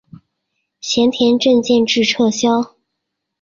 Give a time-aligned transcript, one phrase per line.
[0.79, 2.73] 咸田镇建制撤销。